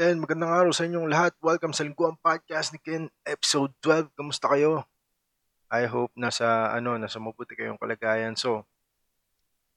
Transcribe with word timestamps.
and 0.00 0.16
magandang 0.16 0.48
araw 0.48 0.72
sa 0.72 0.88
inyong 0.88 1.12
lahat. 1.12 1.36
Welcome 1.44 1.76
sa 1.76 1.84
Lingguang 1.84 2.16
Podcast 2.24 2.72
ni 2.72 2.80
Ken, 2.80 3.12
episode 3.20 3.68
12. 3.84 4.08
Kamusta 4.16 4.48
kayo? 4.48 4.88
I 5.68 5.84
hope 5.84 6.16
nasa 6.16 6.72
ano, 6.72 6.96
nasa 6.96 7.20
mabuti 7.20 7.52
kayong 7.52 7.76
kalagayan. 7.76 8.32
So, 8.32 8.64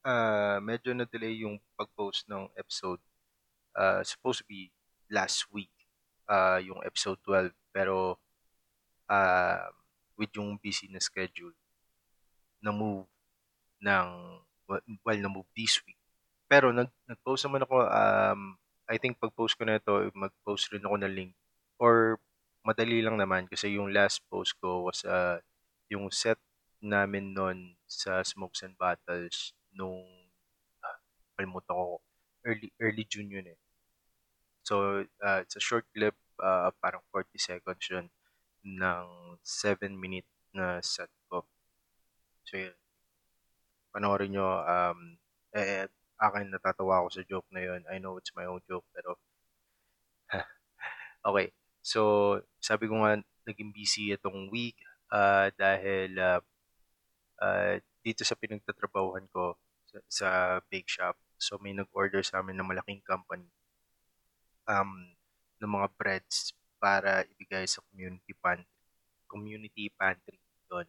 uh, 0.08 0.64
medyo 0.64 0.96
na-delay 0.96 1.44
yung 1.44 1.60
pag-post 1.76 2.24
ng 2.32 2.48
episode. 2.56 3.04
Uh, 3.76 4.00
supposed 4.08 4.40
to 4.40 4.48
be 4.48 4.72
last 5.12 5.44
week, 5.52 5.76
uh, 6.32 6.64
yung 6.64 6.80
episode 6.88 7.20
12. 7.28 7.52
Pero, 7.76 8.16
uh, 9.12 9.68
with 10.16 10.32
yung 10.40 10.56
busy 10.56 10.88
na 10.88 11.04
schedule, 11.04 11.52
na-move 12.64 13.12
ng, 13.84 14.08
well, 14.72 15.20
na-move 15.20 15.52
this 15.52 15.84
week. 15.84 16.00
Pero, 16.48 16.72
nag- 16.72 16.96
nag-post 17.12 17.44
naman 17.44 17.68
ako 17.68 17.76
um, 17.92 18.56
I 18.94 19.02
think 19.02 19.18
pag-post 19.18 19.58
ko 19.58 19.66
na 19.66 19.82
ito, 19.82 20.14
mag-post 20.14 20.70
rin 20.70 20.86
ako 20.86 21.02
ng 21.02 21.16
link. 21.18 21.34
Or 21.82 22.22
madali 22.62 23.02
lang 23.02 23.18
naman 23.18 23.50
kasi 23.50 23.74
yung 23.74 23.90
last 23.90 24.22
post 24.30 24.54
ko 24.62 24.86
was 24.86 25.02
uh, 25.02 25.42
yung 25.90 26.14
set 26.14 26.38
namin 26.78 27.34
noon 27.34 27.74
sa 27.90 28.22
Smokes 28.22 28.62
and 28.62 28.78
Battles 28.78 29.58
nung 29.74 30.06
uh, 30.86 30.98
ko 31.66 31.98
early 32.46 32.70
early 32.78 33.04
June 33.10 33.34
yun 33.34 33.50
eh. 33.50 33.60
So 34.62 35.04
uh, 35.24 35.40
it's 35.42 35.58
a 35.58 35.64
short 35.64 35.90
clip 35.92 36.14
uh, 36.38 36.70
parang 36.78 37.02
40 37.12 37.36
seconds 37.42 37.84
yun 37.90 38.08
ng 38.64 39.06
7 39.42 39.90
minute 39.92 40.28
na 40.54 40.80
set 40.86 41.10
ko. 41.28 41.44
So 42.46 42.62
yun. 42.62 42.78
Panoorin 43.90 44.38
nyo 44.38 44.48
um, 44.64 45.18
eh, 45.56 45.90
akin 46.24 46.48
natatawa 46.48 47.04
ako 47.04 47.10
sa 47.20 47.24
joke 47.28 47.50
na 47.52 47.62
yun. 47.64 47.82
I 47.92 48.00
know 48.00 48.16
it's 48.16 48.32
my 48.36 48.48
own 48.48 48.64
joke 48.68 48.88
pero 48.96 49.20
okay. 51.28 51.52
So, 51.84 52.40
sabi 52.64 52.88
ko 52.88 53.04
nga 53.04 53.20
naging 53.44 53.76
busy 53.76 54.16
itong 54.16 54.48
week 54.48 54.80
uh, 55.12 55.52
dahil 55.60 56.16
uh, 56.16 56.40
uh, 57.44 57.76
dito 58.00 58.24
sa 58.24 58.40
pinagtatrabahuhan 58.40 59.28
ko 59.36 59.60
sa, 59.84 59.98
sa 60.08 60.30
bake 60.72 60.88
shop. 60.88 61.20
So, 61.36 61.60
may 61.60 61.76
nag-order 61.76 62.24
sa 62.24 62.40
amin 62.40 62.56
ng 62.56 62.72
malaking 62.72 63.04
company 63.04 63.52
um, 64.64 65.12
ng 65.60 65.72
mga 65.72 65.88
breads 66.00 66.56
para 66.80 67.28
ibigay 67.36 67.68
sa 67.68 67.84
community 67.92 68.32
pantry. 68.40 68.68
Community 69.28 69.92
pantry 69.92 70.40
doon. 70.72 70.88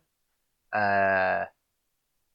Uh, 0.71 1.47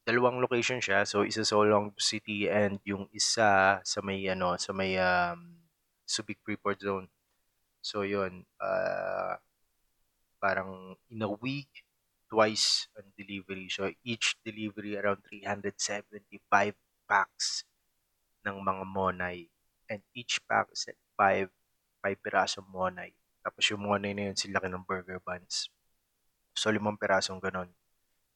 dalawang 0.09 0.41
location 0.41 0.81
siya. 0.81 1.05
So 1.05 1.21
isa 1.21 1.45
sa 1.45 1.61
Olongapo 1.61 2.02
City 2.02 2.49
and 2.49 2.81
yung 2.81 3.05
isa 3.13 3.77
sa 3.77 3.99
may 4.02 4.25
ano 4.25 4.57
sa 4.57 4.73
may 4.73 4.97
um, 4.97 5.61
Subic 6.09 6.41
Freeport 6.41 6.81
Zone. 6.81 7.05
So 7.85 8.02
yun, 8.02 8.49
uh, 8.57 9.37
parang 10.41 10.97
in 11.13 11.21
a 11.21 11.30
week 11.30 11.85
twice 12.25 12.89
on 12.97 13.13
delivery. 13.13 13.69
So 13.69 13.93
each 14.02 14.33
delivery 14.41 14.97
around 14.97 15.21
375 15.30 16.73
packs 17.05 17.69
ng 18.49 18.57
mga 18.57 18.83
monay. 18.89 19.45
And 19.85 20.02
each 20.17 20.41
pack 20.49 20.73
is 20.73 20.89
5 21.21 21.53
5 22.02 22.25
pirasong 22.25 22.65
monay. 22.65 23.13
Tapos 23.45 23.61
yung 23.69 23.85
monay 23.85 24.17
na 24.17 24.33
yun, 24.33 24.37
sila 24.37 24.57
ng 24.57 24.81
burger 24.89 25.21
buns. 25.21 25.69
So 26.57 26.73
limang 26.73 26.97
pirasong 26.97 27.37
ganon 27.37 27.69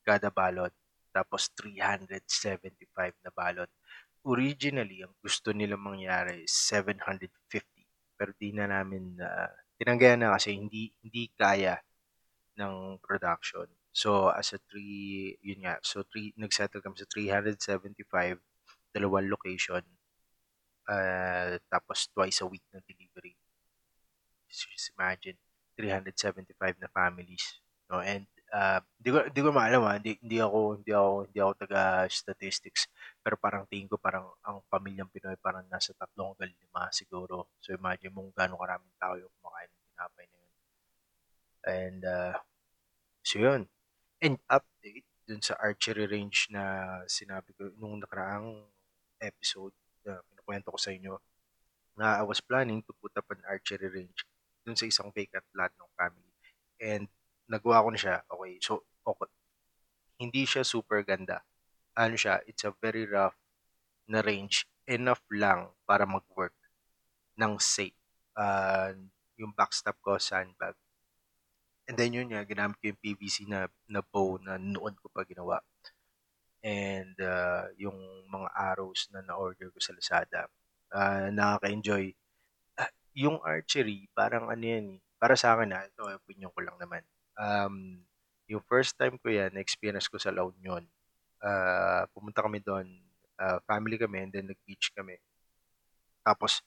kada 0.06 0.30
balot 0.30 0.76
tapos 1.14 1.54
375 1.54 3.14
na 3.22 3.32
balot. 3.32 3.70
Originally, 4.26 5.06
ang 5.06 5.14
gusto 5.22 5.54
nila 5.54 5.78
mangyari 5.78 6.44
is 6.44 6.56
750. 6.68 7.30
Pero 8.18 8.32
di 8.36 8.50
na 8.56 8.66
namin 8.66 9.20
uh, 9.22 9.52
tinanggayan 9.78 10.26
na 10.26 10.34
kasi 10.34 10.58
hindi 10.58 10.90
hindi 11.06 11.30
kaya 11.38 11.78
ng 12.58 12.98
production. 12.98 13.70
So 13.94 14.34
as 14.34 14.58
a 14.58 14.60
3, 14.74 15.38
yun 15.46 15.70
nga, 15.70 15.78
so 15.86 16.02
3 16.02 16.34
nagsettle 16.34 16.82
kami 16.82 16.98
sa 16.98 17.06
375 17.06 18.42
dalawang 18.90 19.30
location. 19.30 19.86
Uh, 20.84 21.62
tapos 21.70 22.10
twice 22.10 22.42
a 22.42 22.48
week 22.50 22.66
na 22.74 22.82
delivery. 22.84 23.38
Just 24.50 24.92
imagine 24.98 25.38
375 25.78 26.82
na 26.82 26.90
families, 26.90 27.62
no? 27.90 28.02
And 28.02 28.30
uh, 28.54 28.80
di 29.02 29.10
ko 29.10 29.20
di 29.34 29.40
ko 29.42 29.50
maalam 29.50 29.84
ha, 29.90 29.98
hindi, 29.98 30.16
hindi 30.22 30.38
ako 30.38 30.60
hindi 30.80 30.92
ako 30.94 31.12
hindi 31.28 31.40
ako 31.42 31.52
taga 31.58 31.82
statistics 32.08 32.88
pero 33.26 33.36
parang 33.36 33.66
tingin 33.66 33.90
ko 33.90 33.98
parang 33.98 34.30
ang 34.46 34.62
pamilyang 34.70 35.10
Pinoy 35.10 35.36
parang 35.42 35.66
nasa 35.68 35.92
tatlong 35.98 36.38
hanggang 36.38 36.54
lima 36.54 36.84
siguro. 36.94 37.50
So 37.60 37.74
imagine 37.74 38.14
mo 38.14 38.30
gaano 38.38 38.56
karaming 38.62 38.94
tao 39.02 39.18
yung 39.18 39.34
kumakain 39.42 39.70
ng 39.74 39.84
tinapay 39.90 40.26
na 40.30 40.38
yun. 40.38 40.54
And 41.64 42.02
uh, 42.06 42.36
so 43.26 43.36
yun. 43.42 43.62
And 44.24 44.40
update 44.48 45.08
dun 45.28 45.42
sa 45.44 45.58
archery 45.60 46.08
range 46.08 46.52
na 46.52 46.64
sinabi 47.08 47.56
ko 47.56 47.72
nung 47.80 48.00
nakaraang 48.00 48.64
episode 49.24 49.76
na 50.04 50.20
kinukwento 50.32 50.68
ko 50.72 50.80
sa 50.80 50.92
inyo 50.92 51.16
na 51.96 52.20
I 52.20 52.24
was 52.28 52.44
planning 52.44 52.84
to 52.84 52.92
put 53.00 53.16
up 53.16 53.28
an 53.32 53.40
archery 53.48 53.88
range 53.88 54.28
dun 54.64 54.76
sa 54.76 54.88
isang 54.88 55.12
vacant 55.12 55.48
lot 55.56 55.72
ng 55.76 55.92
family. 55.96 56.32
And 56.84 57.08
nagawa 57.48 57.84
ko 57.84 57.90
na 57.92 58.00
siya. 58.00 58.16
Okay, 58.28 58.54
so 58.64 58.84
okay. 59.04 59.30
Hindi 60.20 60.44
siya 60.48 60.64
super 60.64 61.04
ganda. 61.04 61.44
Ano 61.94 62.16
siya, 62.16 62.42
it's 62.48 62.64
a 62.64 62.74
very 62.80 63.04
rough 63.06 63.36
na 64.08 64.24
range. 64.24 64.66
Enough 64.88 65.24
lang 65.32 65.72
para 65.88 66.04
mag-work 66.08 66.56
ng 67.40 67.60
safe. 67.60 67.96
Uh, 68.34 68.94
yung 69.38 69.54
backstop 69.54 69.98
ko, 70.02 70.18
sandbag. 70.18 70.76
And 71.88 72.00
then 72.00 72.16
yun 72.16 72.32
nga, 72.32 72.48
ginamit 72.48 72.80
ko 72.80 72.94
yung 72.94 73.02
PVC 73.04 73.46
na, 73.50 73.68
na 73.92 74.00
bow 74.00 74.40
na 74.40 74.56
noon 74.56 74.96
ko 75.00 75.12
pa 75.12 75.28
ginawa. 75.28 75.60
And 76.64 77.16
uh, 77.20 77.68
yung 77.76 78.00
mga 78.32 78.50
arrows 78.56 79.12
na 79.12 79.20
na-order 79.20 79.68
ko 79.68 79.80
sa 79.84 79.92
Lazada. 79.92 80.48
Uh, 80.94 81.28
nakaka-enjoy. 81.36 82.16
Uh, 82.80 82.92
yung 83.12 83.38
archery, 83.44 84.08
parang 84.16 84.48
ano 84.48 84.64
yan 84.64 84.86
eh. 84.98 85.00
Para 85.20 85.36
sa 85.36 85.56
akin 85.56 85.76
na, 85.76 85.84
ito 85.84 86.08
opinion 86.08 86.52
ko 86.56 86.64
lang 86.64 86.80
naman 86.80 87.04
um, 87.38 88.00
yung 88.48 88.64
first 88.68 88.98
time 89.00 89.18
ko 89.18 89.32
yan, 89.32 89.54
na-experience 89.54 90.08
ko 90.12 90.20
sa 90.20 90.34
La 90.34 90.44
Union. 90.44 90.84
Uh, 91.44 92.08
pumunta 92.16 92.44
kami 92.44 92.60
doon, 92.64 92.88
uh, 93.40 93.60
family 93.68 93.98
kami, 94.00 94.28
and 94.28 94.32
then 94.32 94.48
nag-beach 94.48 94.92
kami. 94.96 95.20
Tapos, 96.24 96.64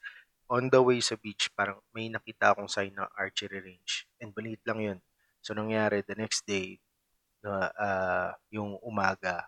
on 0.46 0.68
the 0.68 0.80
way 0.80 1.00
sa 1.02 1.16
beach, 1.18 1.50
parang 1.56 1.80
may 1.90 2.08
nakita 2.12 2.52
akong 2.52 2.70
sign 2.70 2.92
ng 2.94 3.10
archery 3.16 3.60
range. 3.60 4.06
And 4.20 4.32
maliit 4.36 4.62
lang 4.68 4.80
yun. 4.80 4.98
So, 5.40 5.54
nangyari, 5.54 6.04
the 6.04 6.16
next 6.18 6.44
day, 6.44 6.78
na 7.46 7.70
uh, 7.70 8.30
yung 8.50 8.78
umaga, 8.82 9.46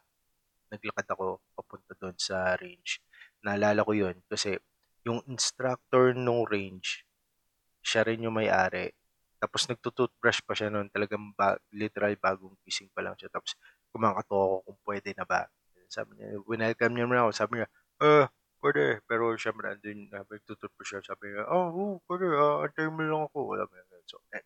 naglakad 0.70 1.06
ako 1.10 1.42
papunta 1.56 1.92
doon 1.96 2.16
sa 2.20 2.54
range. 2.60 3.00
Naalala 3.42 3.82
ko 3.82 3.92
yun 3.96 4.16
kasi 4.28 4.60
yung 5.02 5.24
instructor 5.26 6.12
nung 6.12 6.44
range, 6.44 7.02
siya 7.80 8.04
rin 8.04 8.22
yung 8.22 8.36
may-ari 8.36 8.92
tapos 9.38 9.70
nagtututbrush 9.70 10.42
pa 10.42 10.52
siya 10.58 10.68
noon, 10.68 10.90
talagang 10.90 11.30
ba, 11.38 11.54
literal 11.70 12.10
bagong 12.18 12.58
gising 12.66 12.90
pa 12.90 13.06
lang 13.06 13.14
siya. 13.14 13.30
Tapos 13.30 13.54
kumakato 13.94 14.34
ako 14.34 14.56
kung 14.66 14.78
pwede 14.90 15.14
na 15.14 15.22
ba. 15.22 15.46
Sabi 15.86 16.18
niya, 16.18 16.42
welcome 16.42 16.92
niya 16.98 17.04
naman 17.06 17.18
ako. 17.22 17.30
Sabi 17.32 17.52
niya, 17.62 17.68
uh, 18.02 18.26
pwede. 18.58 18.98
Pero 19.06 19.24
syempre, 19.38 19.78
andun, 19.78 20.10
uh, 20.10 20.26
nagtututbrush 20.26 20.90
siya. 20.90 21.00
Sabi 21.06 21.30
niya, 21.30 21.46
oh, 21.46 21.70
oh 21.70 21.92
pwede, 22.10 22.26
uh, 22.34 22.66
antay 22.66 22.90
mo 22.90 23.00
lang 23.06 23.24
ako. 23.30 23.38
Wala 23.54 23.64
mo 23.70 23.74
So, 24.10 24.18
eh, 24.34 24.42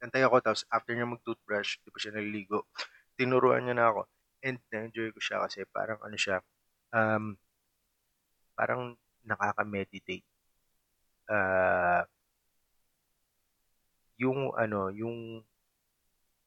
antay 0.00 0.24
ako. 0.24 0.40
Tapos 0.40 0.64
after 0.72 0.96
niya 0.96 1.06
mag-toothbrush, 1.06 1.84
di 1.84 1.92
pa 1.92 1.98
siya 2.00 2.16
naliligo, 2.16 2.66
tinuruan 3.20 3.68
niya 3.68 3.76
na 3.76 3.86
ako. 3.92 4.08
And 4.42 4.58
na-enjoy 4.72 5.12
ko 5.14 5.20
siya 5.22 5.44
kasi 5.44 5.68
parang 5.68 6.00
ano 6.02 6.16
siya, 6.16 6.40
um, 6.96 7.36
parang 8.56 8.96
nakaka-meditate. 9.22 10.26
Uh, 11.30 12.02
yung 14.22 14.54
ano, 14.54 14.88
yung 14.94 15.42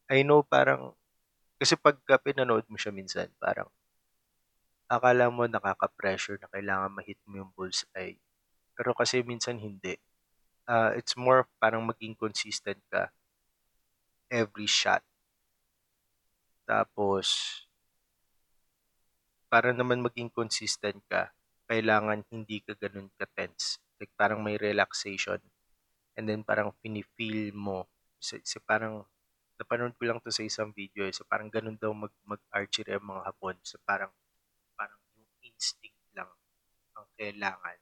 I 0.07 0.22
know 0.24 0.45
parang 0.45 0.94
kasi 1.60 1.75
pagka 1.80 2.19
pinanood 2.19 2.68
mo 2.72 2.77
siya 2.80 2.92
minsan, 2.95 3.27
parang 3.39 3.68
akala 4.86 5.33
mo 5.33 5.50
nakaka-pressure 5.50 6.38
na 6.38 6.51
kailangan 6.51 6.94
ma-hit 6.94 7.18
mo 7.25 7.42
yung 7.42 7.51
bullseye. 7.57 8.22
Pero 8.77 8.94
kasi 8.94 9.25
minsan 9.25 9.57
hindi. 9.57 9.98
Uh, 10.66 10.94
it's 10.98 11.13
more 11.18 11.45
parang 11.62 11.86
maging 11.86 12.18
consistent 12.18 12.81
ka 12.89 13.10
every 14.30 14.66
shot. 14.69 15.06
Tapos, 16.66 17.62
para 19.50 19.69
naman 19.69 20.01
maging 20.01 20.33
consistent 20.33 20.98
ka, 21.06 21.30
kailangan 21.69 22.25
hindi 22.33 22.62
ka 22.66 22.74
ganun 22.77 23.10
ka-tense. 23.18 23.77
Like 24.01 24.12
parang 24.18 24.42
may 24.42 24.57
relaxation 24.57 25.39
and 26.15 26.25
then 26.27 26.41
parang 26.41 26.71
fini-feel 26.79 27.51
mo. 27.56 27.88
So, 28.19 28.39
so 28.44 28.59
parang 28.63 29.03
napanood 29.59 29.95
ko 29.95 30.03
lang 30.07 30.19
to 30.19 30.31
sa 30.31 30.44
isang 30.44 30.71
video 30.75 31.07
eh. 31.07 31.13
So 31.15 31.23
parang 31.27 31.47
ganun 31.47 31.79
daw 31.79 31.91
mag 31.95 32.12
mag-archery 32.27 32.95
ang 32.95 33.07
mga 33.07 33.21
Hapon. 33.31 33.56
So 33.63 33.79
parang 33.83 34.12
parang 34.75 35.00
yung 35.15 35.31
instinct 35.47 36.00
lang 36.15 36.27
ang 36.95 37.07
kailangan 37.15 37.77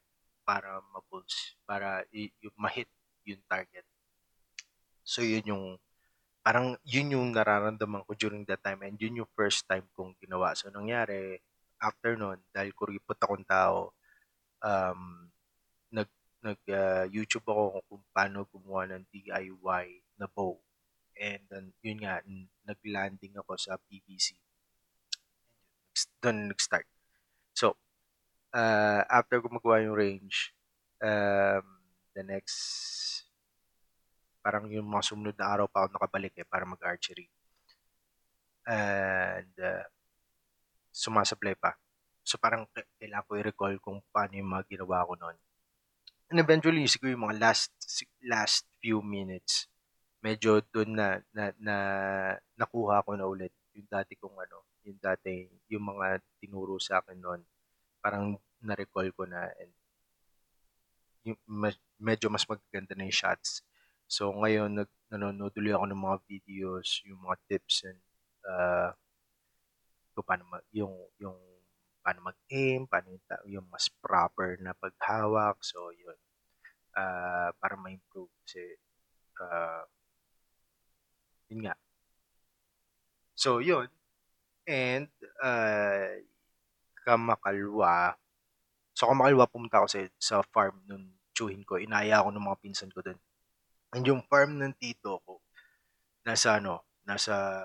para 0.46 0.78
ma-pulse, 0.92 1.58
para 1.66 2.06
i- 2.14 2.34
yung 2.42 2.54
ma-hit 2.58 2.90
yung 3.26 3.42
target. 3.48 3.86
So 5.02 5.24
yun 5.24 5.44
yung 5.48 5.64
parang 6.44 6.76
yun 6.84 7.16
yung 7.16 7.28
nararamdaman 7.32 8.04
ko 8.04 8.12
during 8.14 8.44
that 8.46 8.60
time 8.62 8.84
and 8.84 9.00
yun 9.00 9.24
yung 9.24 9.30
first 9.34 9.64
time 9.66 9.86
kong 9.96 10.14
ginawa. 10.20 10.52
So 10.54 10.70
nangyari 10.70 11.40
after 11.80 12.14
nun, 12.16 12.40
dahil 12.54 12.72
kuripot 12.72 13.18
akong 13.20 13.44
tao, 13.44 13.92
um, 14.64 15.28
nag 16.44 16.60
nag 16.60 16.60
uh, 16.68 17.04
YouTube 17.08 17.48
ako 17.48 17.80
kung 17.88 18.04
paano 18.12 18.44
gumawa 18.52 18.84
ng 18.92 19.08
DIY 19.08 19.86
na 20.20 20.28
bow. 20.28 20.60
And 21.16 21.40
then, 21.48 21.72
yun 21.80 22.04
nga, 22.04 22.20
nag-landing 22.68 23.38
ako 23.40 23.56
sa 23.56 23.80
PVC. 23.80 24.36
Doon 26.20 26.52
nag-start. 26.52 26.84
So, 27.56 27.80
uh, 28.52 29.02
after 29.08 29.40
ko 29.40 29.48
magawa 29.48 29.80
yung 29.80 29.96
range, 29.96 30.52
um, 31.00 31.64
the 32.12 32.26
next, 32.26 32.60
parang 34.44 34.68
yung 34.68 34.90
mga 34.90 35.06
sumunod 35.06 35.36
na 35.38 35.48
araw 35.48 35.66
pa 35.70 35.86
ako 35.86 35.96
nakabalik 35.96 36.34
eh, 36.36 36.44
para 36.44 36.68
mag-archery. 36.68 37.30
And, 38.68 39.54
uh, 39.56 39.86
sumasablay 40.92 41.56
pa. 41.56 41.78
So, 42.26 42.36
parang 42.36 42.68
kailangan 43.00 43.24
ko 43.24 43.32
i-recall 43.38 43.74
kung 43.80 44.02
paano 44.12 44.34
yung 44.36 44.50
mga 44.50 44.66
ginawa 44.66 45.08
ko 45.08 45.14
noon. 45.14 45.38
And 46.32 46.40
eventually, 46.40 46.88
siguro 46.88 47.12
yung 47.12 47.26
mga 47.28 47.40
last 47.40 47.70
last 48.24 48.64
few 48.80 49.04
minutes, 49.04 49.68
medyo 50.24 50.64
doon 50.72 50.96
na, 50.96 51.20
na, 51.36 51.52
na 51.60 51.76
nakuha 52.56 53.04
ko 53.04 53.12
na 53.12 53.28
ulit 53.28 53.52
yung 53.76 53.88
dati 53.90 54.16
kong 54.16 54.36
ano, 54.40 54.64
yung 54.88 54.96
dati, 54.96 55.44
yung 55.68 55.84
mga 55.84 56.22
tinuro 56.40 56.80
sa 56.80 57.04
akin 57.04 57.20
noon. 57.20 57.40
Parang 58.00 58.36
na-recall 58.64 59.12
ko 59.12 59.28
na 59.28 59.52
and 59.60 59.72
yung, 61.28 61.40
me- 61.48 61.84
medyo 62.00 62.32
mas 62.32 62.48
magaganda 62.48 62.96
na 62.96 63.04
yung 63.04 63.16
shots. 63.16 63.60
So 64.08 64.32
ngayon, 64.32 64.80
nag, 64.80 64.90
nanonood 65.12 65.52
ulit 65.60 65.76
ako 65.76 65.86
ng 65.88 66.02
mga 66.04 66.18
videos, 66.28 67.04
yung 67.04 67.20
mga 67.20 67.36
tips 67.48 67.84
and 67.88 68.00
uh, 68.48 68.90
kung 70.16 70.24
paano 70.24 70.44
mag, 70.48 70.64
yung, 70.72 70.92
yung 71.20 71.36
paano 72.04 72.28
mag-aim, 72.28 72.84
paano 72.84 73.16
yung, 73.16 73.24
yung 73.48 73.66
mas 73.72 73.88
proper 73.88 74.60
na 74.60 74.76
paghawak. 74.76 75.56
So 75.64 75.88
yun, 75.96 76.18
uh, 76.92 77.48
para 77.56 77.80
ma-improve 77.80 78.28
kasi 78.44 78.76
uh, 79.40 79.88
yun 81.48 81.64
nga. 81.64 81.74
So 83.32 83.64
yun, 83.64 83.88
and 84.68 85.08
uh, 85.40 86.20
kamakalwa, 87.08 88.20
so 88.92 89.08
kamakalwa 89.08 89.48
pumunta 89.48 89.80
ako 89.80 89.88
sa, 89.88 90.00
sa 90.20 90.36
farm 90.52 90.84
nung 90.84 91.08
tsuhin 91.32 91.64
ko. 91.64 91.80
Inaya 91.80 92.20
ako 92.20 92.36
ng 92.36 92.46
mga 92.46 92.60
pinsan 92.60 92.92
ko 92.92 93.00
dun. 93.00 93.18
And 93.96 94.04
yung 94.04 94.22
farm 94.28 94.60
ng 94.60 94.76
tito 94.76 95.24
ko, 95.24 95.40
nasa 96.22 96.60
ano, 96.60 96.84
nasa 97.08 97.64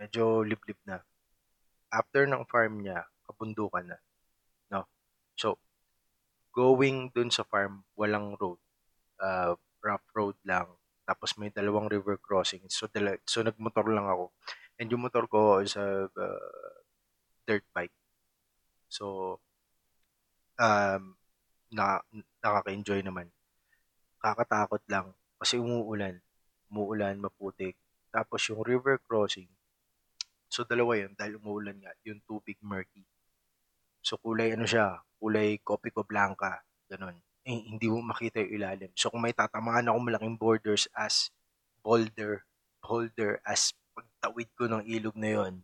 medyo 0.00 0.42
liblib 0.46 0.78
na. 0.88 1.02
After 1.92 2.26
ng 2.26 2.42
farm 2.50 2.82
niya, 2.82 3.06
kabundukan 3.24 3.84
na. 3.88 3.98
No? 4.70 4.86
So, 5.34 5.58
going 6.54 7.10
dun 7.10 7.34
sa 7.34 7.42
farm, 7.42 7.82
walang 7.98 8.38
road. 8.38 8.60
Uh, 9.18 9.58
rough 9.82 10.06
road 10.14 10.36
lang. 10.46 10.68
Tapos 11.04 11.36
may 11.36 11.52
dalawang 11.52 11.90
river 11.92 12.16
crossing. 12.16 12.64
So, 12.72 12.88
dala- 12.88 13.20
so 13.28 13.44
nagmotor 13.44 13.90
lang 13.92 14.08
ako. 14.08 14.32
And 14.80 14.88
yung 14.88 15.04
motor 15.04 15.28
ko 15.28 15.60
is 15.60 15.76
a 15.76 16.08
uh, 16.08 16.76
dirt 17.44 17.66
bike. 17.76 17.94
So, 18.88 19.38
um, 20.58 21.18
na, 21.74 22.00
nakaka-enjoy 22.40 23.02
naman. 23.02 23.28
Kakatakot 24.22 24.80
lang. 24.88 25.12
Kasi 25.36 25.60
umuulan. 25.60 26.22
Umuulan, 26.72 27.20
maputik. 27.20 27.76
Tapos 28.14 28.46
yung 28.46 28.62
river 28.62 29.02
crossing, 29.02 29.50
so 30.46 30.62
dalawa 30.62 30.94
yun 30.94 31.12
dahil 31.18 31.42
umuulan 31.42 31.74
nga, 31.82 31.90
yung 32.06 32.22
tubig 32.22 32.54
murky. 32.62 33.02
So 34.04 34.20
kulay 34.20 34.52
ano 34.52 34.68
siya, 34.68 35.00
kulay 35.16 35.56
kopi 35.64 35.88
ko 35.88 36.04
blanca, 36.04 36.60
ganun. 36.92 37.16
Eh, 37.48 37.56
hindi 37.56 37.88
mo 37.88 38.04
makita 38.04 38.44
yung 38.44 38.52
ilalim. 38.60 38.90
So 38.92 39.08
kung 39.08 39.24
may 39.24 39.32
tatamaan 39.32 39.88
ako 39.88 39.98
malaking 40.04 40.36
borders 40.36 40.84
as 40.92 41.32
boulder, 41.80 42.44
boulder 42.84 43.40
as 43.48 43.72
pagtawid 43.96 44.48
ko 44.60 44.68
ng 44.68 44.84
ilog 44.84 45.16
na 45.16 45.30
yon, 45.40 45.54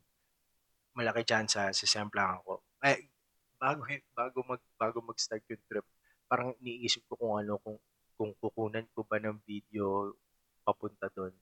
malaki 0.96 1.20
chance 1.28 1.60
sa 1.60 1.72
semplang 1.72 2.40
ako. 2.40 2.64
Eh, 2.80 3.12
bago 3.60 3.84
bago 4.16 4.38
mag 4.48 4.62
bago 4.80 4.98
mag-start 5.04 5.44
yung 5.52 5.64
trip, 5.68 5.86
parang 6.24 6.56
iniisip 6.64 7.04
ko 7.12 7.20
kung 7.20 7.34
ano 7.36 7.60
kung 7.60 7.76
kung 8.16 8.32
kukunan 8.40 8.88
ko 8.96 9.04
ba 9.04 9.20
ng 9.20 9.36
video 9.44 10.16
papunta 10.64 11.12
doon. 11.12 11.32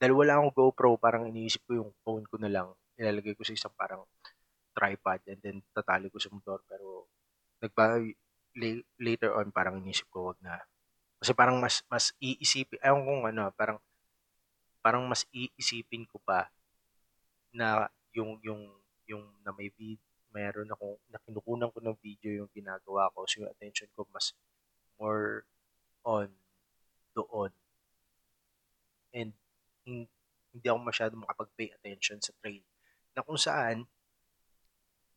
Dahil 0.00 0.16
wala 0.16 0.40
akong 0.40 0.52
GoPro, 0.56 0.96
parang 0.96 1.28
iniisip 1.28 1.64
ko 1.68 1.84
yung 1.84 1.92
phone 2.00 2.24
ko 2.24 2.40
na 2.40 2.48
lang. 2.48 2.68
Ilalagay 2.96 3.36
ko 3.36 3.44
sa 3.44 3.52
isang 3.52 3.72
parang 3.76 4.04
tripod 4.80 5.20
and 5.28 5.40
then 5.44 5.56
tatali 5.76 6.08
ko 6.08 6.16
sa 6.16 6.32
motor. 6.32 6.64
Pero 6.64 7.04
nagba, 7.60 8.00
la- 8.56 8.86
later 8.96 9.30
on, 9.36 9.52
parang 9.52 9.76
iniisip 9.80 10.08
ko 10.08 10.32
wag 10.32 10.40
na. 10.40 10.56
Kasi 11.20 11.32
parang 11.36 11.60
mas 11.60 11.84
mas 11.92 12.16
iisipin, 12.20 12.80
ayaw 12.80 12.96
kung 13.04 13.22
ano, 13.28 13.52
parang 13.60 13.78
parang 14.84 15.04
mas 15.10 15.22
iisipin 15.32 16.08
ko 16.08 16.16
pa 16.24 16.48
na 17.52 17.90
yung 18.16 18.38
yung 18.42 18.62
yung 19.10 19.24
na 19.42 19.50
may 19.54 19.68
vid 19.74 19.98
meron 20.30 20.70
ako 20.70 21.02
na 21.10 21.18
kinukunan 21.18 21.72
ko 21.74 21.78
ng 21.82 21.98
video 21.98 22.30
yung 22.42 22.50
ginagawa 22.54 23.10
ko 23.10 23.26
so 23.26 23.42
yung 23.42 23.50
attention 23.50 23.90
ko 23.98 24.06
mas 24.14 24.30
more 24.98 25.42
on 26.06 26.30
doon 27.16 27.50
and 29.14 29.34
hin- 29.82 30.10
hindi 30.54 30.66
ako 30.66 30.78
masyado 30.82 31.12
makapag-pay 31.18 31.74
attention 31.74 32.18
sa 32.22 32.34
trail 32.42 32.62
na 33.14 33.22
kung 33.26 33.38
saan 33.38 33.86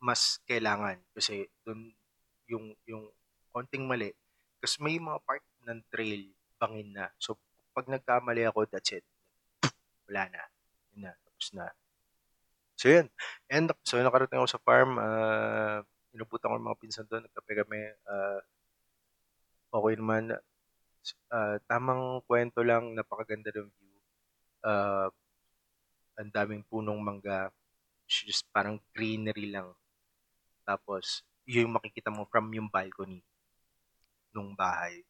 mas 0.04 0.44
kailangan. 0.44 1.00
Kasi 1.16 1.48
doon 1.64 1.96
yung 2.52 2.76
yung 2.84 3.08
konting 3.56 3.88
mali 3.88 4.12
kasi 4.60 4.84
may 4.84 5.00
mga 5.00 5.20
part 5.24 5.44
ng 5.64 5.80
trail 5.88 6.28
bangin 6.60 6.92
na. 6.92 7.08
So 7.16 7.40
pag 7.72 7.88
nagkamali 7.88 8.44
ako 8.44 8.68
that's 8.68 8.92
it. 8.92 9.06
Wala 10.12 10.28
na. 10.28 10.44
Yun 10.92 11.08
na 11.08 11.12
tapos 11.16 11.48
na. 11.56 11.66
So 12.76 12.92
yun. 12.92 13.08
And 13.48 13.72
so 13.88 13.96
nakarating 14.04 14.44
ako 14.44 14.50
sa 14.52 14.64
farm 14.64 15.00
uh, 15.00 15.80
inuputan 16.12 16.52
ko 16.52 16.56
ng 16.60 16.68
mga 16.68 16.80
pinsan 16.84 17.08
doon 17.08 17.24
nagkape 17.24 17.64
kami 17.64 17.80
uh, 18.04 18.40
okay 19.72 19.96
naman. 19.96 20.24
Uh, 21.32 21.60
tamang 21.68 22.24
kwento 22.28 22.60
lang 22.60 22.92
napakaganda 22.92 23.52
ng 23.56 23.72
view. 23.72 23.96
Uh, 24.64 25.08
ang 26.20 26.30
daming 26.32 26.64
punong 26.68 27.00
mangga. 27.00 27.52
Just 28.08 28.48
parang 28.52 28.78
greenery 28.92 29.48
lang 29.52 29.72
tapos 30.64 31.24
yung 31.44 31.76
makikita 31.76 32.10
mo 32.10 32.24
from 32.28 32.48
yung 32.56 32.72
balcony 32.72 33.20
nung 34.32 34.56
bahay. 34.56 35.04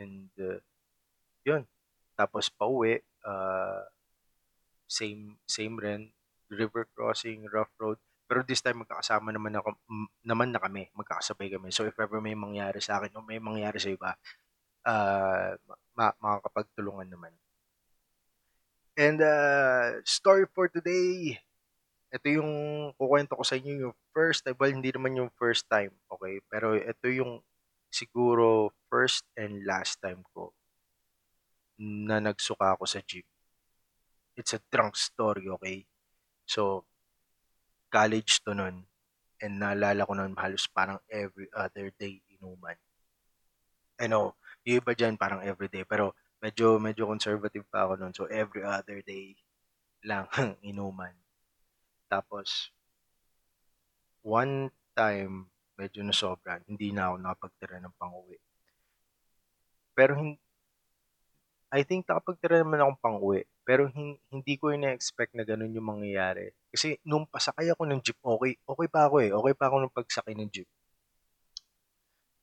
And 0.00 0.28
uh, 0.40 0.60
yun. 1.46 1.68
Tapos 2.18 2.50
pauwi 2.50 3.04
uh, 3.22 3.84
same 4.88 5.38
same 5.46 5.76
rin. 5.78 6.02
River 6.50 6.88
crossing 6.92 7.46
rough 7.48 7.72
road. 7.80 8.00
Pero 8.24 8.40
this 8.42 8.64
time 8.64 8.82
magkakasama 8.82 9.30
naman 9.30 9.54
ako 9.54 9.76
naman 10.24 10.50
na 10.50 10.60
kami. 10.60 10.88
Magkakasabay 10.96 11.52
kami. 11.52 11.68
So 11.70 11.84
if 11.84 11.96
ever 12.00 12.18
may 12.18 12.34
mangyari 12.34 12.80
sa 12.80 12.98
akin 13.00 13.14
o 13.14 13.24
may 13.24 13.38
mangyari 13.38 13.76
sa 13.76 13.92
iba 13.92 14.16
uh, 14.84 15.56
ma- 15.96 16.18
makakapagtulungan 16.20 17.08
naman. 17.08 17.32
And 18.94 19.18
uh, 19.18 20.00
story 20.06 20.46
for 20.54 20.70
today 20.70 21.42
ito 22.14 22.30
yung 22.30 22.50
kukwento 22.94 23.34
ko 23.34 23.42
sa 23.42 23.58
inyo 23.58 23.90
yung 23.90 23.96
first 24.14 24.46
time 24.46 24.54
well 24.54 24.70
hindi 24.70 24.94
naman 24.94 25.18
yung 25.18 25.30
first 25.34 25.66
time 25.66 25.90
okay? 26.06 26.38
Pero 26.46 26.78
ito 26.78 27.10
yung 27.10 27.42
siguro 27.90 28.70
first 28.86 29.26
and 29.34 29.66
last 29.66 29.98
time 29.98 30.22
ko 30.30 30.54
na 31.82 32.22
nagsuka 32.22 32.78
ako 32.78 32.86
sa 32.86 33.02
jeep 33.02 33.26
it's 34.38 34.54
a 34.54 34.62
drunk 34.70 34.94
story 34.94 35.50
okay? 35.50 35.82
So 36.46 36.86
college 37.90 38.46
to 38.46 38.54
nun 38.54 38.86
and 39.42 39.58
naalala 39.58 40.06
ko 40.06 40.14
nun 40.14 40.38
halos 40.38 40.70
parang 40.70 41.02
every 41.10 41.50
other 41.50 41.90
day 41.98 42.22
inuman. 42.30 42.78
I 43.98 44.06
know 44.06 44.38
yung 44.62 44.78
iba 44.78 44.94
dyan 44.94 45.18
parang 45.18 45.42
everyday 45.42 45.82
pero 45.82 46.14
medyo 46.38 46.78
medyo 46.78 47.10
conservative 47.10 47.66
pa 47.66 47.90
ako 47.90 47.98
nun 47.98 48.14
so 48.14 48.30
every 48.30 48.62
other 48.62 49.02
day 49.02 49.34
lang 50.06 50.30
inuman 50.62 51.23
tapos, 52.14 52.70
one 54.22 54.70
time, 54.94 55.50
medyo 55.74 56.06
nasobra, 56.06 56.62
hindi 56.70 56.94
na 56.94 57.10
ako 57.10 57.16
nakapagtira 57.18 57.76
ng 57.82 57.94
pang-uwi. 57.98 58.38
Pero, 59.98 60.14
I 61.74 61.82
think 61.82 62.06
nakapagtira 62.06 62.62
naman 62.62 62.78
akong 62.78 63.02
pang-uwi. 63.02 63.42
Pero, 63.66 63.90
hin- 63.90 64.20
hindi 64.30 64.54
ko 64.60 64.70
ina-expect 64.70 65.34
na 65.34 65.42
ganun 65.42 65.74
yung 65.74 65.90
mangyayari. 65.90 66.54
Kasi, 66.70 67.02
nung 67.02 67.26
pasakay 67.26 67.66
ako 67.74 67.82
ng 67.90 68.00
jeep, 68.06 68.18
okay, 68.22 68.54
okay 68.62 68.88
pa 68.94 69.10
ako 69.10 69.16
eh. 69.26 69.30
Okay 69.34 69.54
pa 69.58 69.64
ako 69.66 69.76
nung 69.82 69.94
pagsakay 69.98 70.34
ng 70.38 70.50
jeep. 70.54 70.68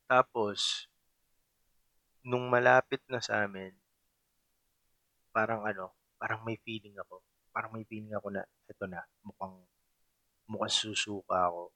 Tapos, 0.04 0.84
nung 2.28 2.44
malapit 2.52 3.00
na 3.08 3.24
sa 3.24 3.48
amin, 3.48 3.72
parang 5.32 5.64
ano, 5.64 5.96
parang 6.20 6.44
may 6.44 6.60
feeling 6.60 6.94
ako. 7.00 7.24
Parang 7.52 7.70
may 7.76 7.84
feeling 7.84 8.16
ako 8.16 8.32
na, 8.32 8.42
eto 8.66 8.88
na, 8.88 9.04
mukhang, 9.22 9.56
mukhang 10.48 10.72
susuka 10.72 11.52
ako. 11.52 11.70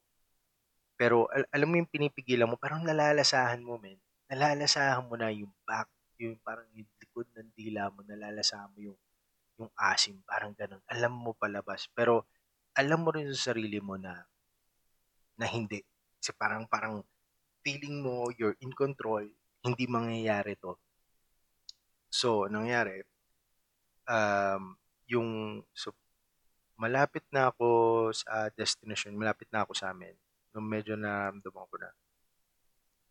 Pero 0.96 1.28
al- 1.28 1.48
alam 1.52 1.68
mo 1.68 1.76
yung 1.76 1.92
pinipigilan 1.92 2.48
mo, 2.48 2.56
parang 2.56 2.82
nalalasahan 2.82 3.60
mo, 3.60 3.76
men. 3.76 4.00
Nalalasahan 4.32 5.04
mo 5.04 5.14
na 5.14 5.28
yung 5.28 5.52
back, 5.68 5.92
yung 6.18 6.40
parang 6.40 6.66
yung 6.72 6.88
likod 6.96 7.28
ng 7.36 7.52
dila 7.52 7.92
mo, 7.92 8.00
nalalasahan 8.02 8.72
mo 8.72 8.78
yung, 8.80 8.98
yung 9.60 9.70
asim, 9.76 10.16
parang 10.24 10.56
ganun. 10.56 10.80
Alam 10.88 11.12
mo 11.12 11.36
palabas. 11.36 11.86
Pero 11.92 12.24
alam 12.72 13.04
mo 13.04 13.12
rin 13.12 13.28
sa 13.36 13.52
sarili 13.52 13.76
mo 13.78 14.00
na, 14.00 14.24
na 15.36 15.46
hindi. 15.46 15.84
Kasi 16.16 16.32
parang, 16.32 16.64
parang 16.64 17.04
feeling 17.60 18.00
mo, 18.00 18.32
you're 18.32 18.56
in 18.64 18.72
control, 18.72 19.24
hindi 19.60 19.84
mangyayari 19.84 20.56
to. 20.56 20.80
So, 22.08 22.48
nangyari, 22.48 23.04
um, 24.08 24.78
yung, 25.06 25.62
so, 25.70 25.94
malapit 26.76 27.24
na 27.32 27.48
ako 27.50 27.66
sa 28.12 28.52
destination, 28.52 29.16
malapit 29.16 29.48
na 29.48 29.64
ako 29.64 29.72
sa 29.72 29.90
amin, 29.90 30.12
nung 30.52 30.68
medyo 30.68 30.94
naramdaman 30.94 31.66
ko 31.68 31.76
na 31.80 31.90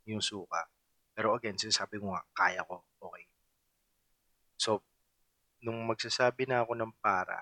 yung 0.05 0.21
suka. 0.21 0.69
Pero 1.17 1.33
again, 1.33 1.57
sinasabi 1.57 1.97
ko 1.97 2.13
nga, 2.13 2.23
kaya 2.35 2.61
ko, 2.67 2.85
okay. 3.01 3.25
So, 4.59 4.83
nung 5.63 5.81
magsasabi 5.89 6.45
na 6.45 6.61
ako 6.61 6.77
ng 6.77 6.93
para, 7.01 7.41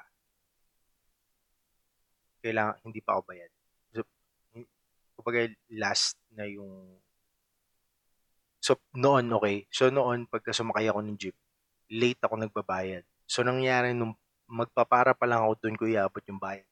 kailangan, 2.43 2.79
hindi 2.83 3.00
pa 3.03 3.17
ako 3.17 3.22
bayad. 3.27 3.51
So, 3.91 4.03
kumbaga, 5.15 5.51
last 5.72 6.15
na 6.31 6.48
yung, 6.48 7.00
so, 8.63 8.79
noon, 8.95 9.27
okay. 9.33 9.67
So, 9.72 9.91
noon, 9.91 10.27
pagka 10.27 10.55
sumakay 10.55 10.88
ako 10.88 11.00
ng 11.03 11.19
jeep, 11.19 11.36
late 11.91 12.19
ako 12.24 12.39
nagbabayad. 12.39 13.03
So, 13.27 13.43
nangyari 13.43 13.91
nung 13.91 14.15
magpapara 14.53 15.17
pa 15.17 15.25
lang 15.25 15.41
ako 15.41 15.53
doon 15.65 15.75
ko 15.75 15.89
iabot 15.89 16.22
yung 16.29 16.38
bayad. 16.38 16.69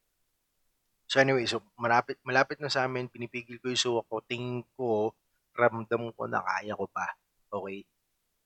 So 1.10 1.18
anyway, 1.18 1.50
so 1.50 1.66
malapit, 1.76 2.22
malapit 2.22 2.62
na 2.62 2.70
sa 2.70 2.86
amin, 2.86 3.10
pinipigil 3.10 3.58
ko 3.58 3.74
yung 3.74 3.82
suwa 3.82 4.02
ko, 4.06 4.22
tingin 4.22 4.62
ko, 4.78 5.12
ramdam 5.58 6.14
ko 6.14 6.24
na 6.30 6.46
kaya 6.46 6.78
ko 6.78 6.86
pa. 6.88 7.10
Okay? 7.52 7.84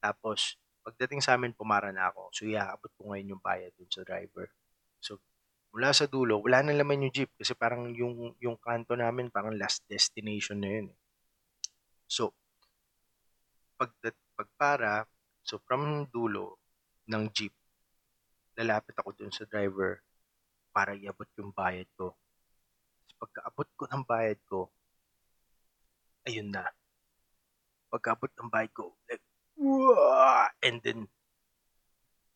Tapos, 0.01 0.57
pagdating 0.81 1.21
sa 1.21 1.37
amin, 1.37 1.53
pumara 1.53 1.93
na 1.93 2.09
ako. 2.09 2.33
So, 2.33 2.49
iaabot 2.49 2.89
ko 2.97 3.11
ngayon 3.11 3.37
yung 3.37 3.43
bayad 3.43 3.69
dun 3.77 3.91
sa 3.91 4.01
driver. 4.01 4.49
So, 4.97 5.21
mula 5.75 5.93
sa 5.93 6.09
dulo, 6.09 6.41
wala 6.41 6.65
na 6.65 6.73
laman 6.73 7.05
yung 7.05 7.13
jeep 7.13 7.29
kasi 7.37 7.53
parang 7.53 7.93
yung, 7.93 8.33
yung 8.41 8.57
kanto 8.57 8.97
namin, 8.97 9.29
parang 9.29 9.53
last 9.53 9.85
destination 9.85 10.57
na 10.57 10.69
yun. 10.71 10.87
eh. 10.89 10.97
So, 12.09 12.33
pag, 13.77 13.91
pagpara, 14.33 15.05
so 15.45 15.61
from 15.65 16.09
dulo 16.09 16.57
ng 17.05 17.29
jeep, 17.29 17.53
lalapit 18.55 18.95
ako 18.97 19.11
dun 19.15 19.31
sa 19.31 19.47
driver 19.47 19.99
para 20.75 20.95
iabot 20.95 21.27
yung 21.39 21.55
bayad 21.55 21.87
ko. 21.95 22.15
Tapos 23.05 23.15
pagkaabot 23.19 23.67
ko 23.79 23.83
ng 23.87 24.03
bayad 24.03 24.39
ko, 24.47 24.59
ayun 26.27 26.51
na. 26.51 26.67
Pagkaabot 27.91 28.31
ng 28.35 28.51
bayad 28.51 28.71
ko, 28.75 28.91
like, 29.07 29.23
"Wah!" 29.55 30.51
and 30.59 30.83
then, 30.83 31.07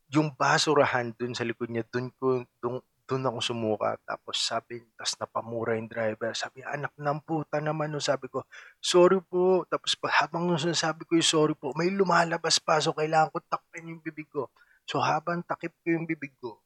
yung 0.10 0.34
basurahan 0.34 1.14
dun 1.16 1.38
sa 1.38 1.46
likod 1.46 1.70
niya, 1.70 1.86
dun 1.90 2.10
ko, 2.18 2.42
dun, 2.64 2.82
dun 3.06 3.26
ako 3.26 3.40
sumuka. 3.42 3.98
Tapos 4.06 4.42
sabi, 4.42 4.82
tapos 4.98 5.18
napamura 5.22 5.78
yung 5.78 5.90
driver. 5.90 6.34
Sabi, 6.34 6.66
anak 6.66 6.94
ng 6.98 7.20
puta 7.26 7.62
naman. 7.62 7.94
No, 7.94 8.02
sabi 8.02 8.26
ko, 8.30 8.46
sorry 8.82 9.22
po. 9.22 9.66
Tapos 9.70 9.94
habang 10.18 10.46
nung 10.50 10.62
sinasabi 10.62 11.06
ko 11.06 11.14
yung 11.18 11.26
sorry 11.26 11.56
po, 11.58 11.74
may 11.78 11.90
lumalabas 11.94 12.58
pa. 12.62 12.82
So 12.82 12.94
kailangan 12.94 13.30
ko 13.34 13.38
takpan 13.46 13.90
yung 13.90 14.02
bibig 14.02 14.30
ko. 14.34 14.49
So 14.90 14.98
habang 14.98 15.46
takip 15.46 15.70
ko 15.86 15.94
yung 15.94 16.10
bibig 16.10 16.34
ko, 16.42 16.58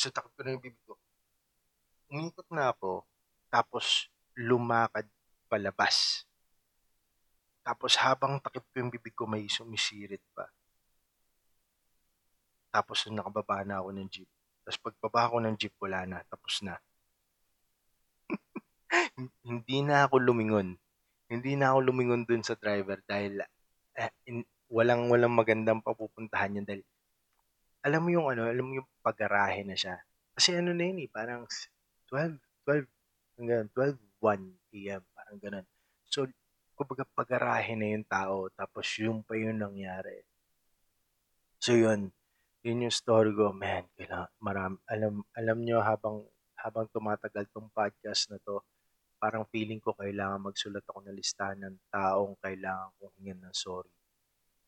so 0.00 0.08
takip 0.08 0.32
ko 0.32 0.40
na 0.40 0.56
yung 0.56 0.64
bibig 0.64 0.80
ko, 0.88 0.96
umikot 2.08 2.48
na 2.48 2.72
ako, 2.72 3.04
tapos 3.52 4.08
lumakad 4.32 5.04
palabas. 5.52 6.24
Tapos 7.60 8.00
habang 8.00 8.40
takip 8.40 8.64
ko 8.72 8.80
yung 8.80 8.88
bibig 8.88 9.12
ko, 9.12 9.28
may 9.28 9.44
sumisirit 9.44 10.24
pa. 10.32 10.48
Tapos 12.72 13.04
nung 13.04 13.20
nakababa 13.20 13.60
na 13.68 13.84
ako 13.84 13.92
ng 13.92 14.08
jeep. 14.08 14.30
Tapos 14.64 14.80
pagbaba 14.80 15.28
ko 15.28 15.36
ng 15.44 15.56
jeep, 15.60 15.76
wala 15.76 16.08
na. 16.08 16.24
Tapos 16.32 16.64
na. 16.64 16.80
Hindi 19.44 19.84
na 19.84 20.08
ako 20.08 20.16
lumingon. 20.16 20.80
Hindi 21.28 21.60
na 21.60 21.76
ako 21.76 21.92
lumingon 21.92 22.24
dun 22.24 22.40
sa 22.40 22.56
driver 22.56 23.04
dahil 23.04 23.44
eh, 24.00 24.12
in, 24.32 24.48
walang 24.68 25.08
walang 25.08 25.32
magandang 25.32 25.80
papupuntahan 25.80 26.60
yan 26.60 26.66
dahil 26.68 26.82
alam 27.82 28.00
mo 28.04 28.10
yung 28.12 28.26
ano, 28.28 28.48
alam 28.48 28.64
mo 28.64 28.72
yung 28.82 28.90
pagarahe 29.00 29.64
na 29.64 29.78
siya. 29.78 29.96
Kasi 30.34 30.54
ano 30.58 30.76
na 30.76 30.84
yun 30.86 31.02
eh, 31.02 31.10
parang 31.10 31.46
12, 32.10 32.36
12, 32.66 32.84
hanggang 33.38 33.66
12, 33.72 33.96
1 34.20 34.70
p.m. 34.70 35.02
Parang 35.14 35.38
ganun. 35.38 35.66
So, 36.10 36.26
kumbaga 36.74 37.06
pagarahe 37.16 37.74
na 37.78 37.96
yung 37.96 38.06
tao, 38.06 38.50
tapos 38.54 38.86
yung 38.98 39.22
pa 39.22 39.34
yung 39.34 39.58
nangyari. 39.58 40.22
So 41.58 41.74
yun, 41.74 42.14
yun 42.62 42.86
yung 42.86 42.94
story 42.94 43.34
ko, 43.34 43.50
man, 43.50 43.86
kailangan, 43.98 44.30
marami, 44.38 44.76
alam, 44.86 45.12
alam 45.34 45.58
nyo 45.58 45.78
habang, 45.82 46.22
habang 46.54 46.86
tumatagal 46.90 47.50
tong 47.50 47.70
podcast 47.74 48.30
na 48.30 48.38
to, 48.42 48.62
parang 49.18 49.42
feeling 49.50 49.82
ko 49.82 49.90
kailangan 49.98 50.38
magsulat 50.38 50.86
ako 50.86 51.02
ng 51.02 51.18
listahan 51.18 51.58
ng 51.58 51.76
taong 51.90 52.38
kailangan 52.38 52.94
kong 53.02 53.14
hingin 53.18 53.42
ng 53.42 53.50
sorry 53.50 53.90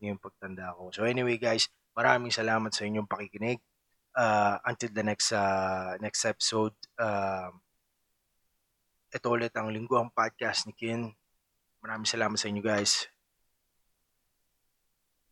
ngayong 0.00 0.21
pagtanda 0.21 0.73
ko. 0.75 0.88
So 0.90 1.04
anyway 1.04 1.37
guys, 1.37 1.69
maraming 1.95 2.33
salamat 2.33 2.73
sa 2.73 2.88
inyong 2.88 3.07
pakikinig. 3.07 3.61
Uh, 4.11 4.59
until 4.66 4.90
the 4.90 5.04
next 5.07 5.30
uh, 5.30 5.95
next 6.02 6.26
episode, 6.26 6.75
uh, 6.99 7.54
ito 9.14 9.26
ulit 9.30 9.54
ang 9.54 9.71
Lingguang 9.71 10.11
Podcast 10.11 10.66
ni 10.66 10.75
Kin. 10.75 11.14
Maraming 11.78 12.09
salamat 12.09 12.35
sa 12.35 12.50
inyo 12.50 12.59
guys. 12.59 13.07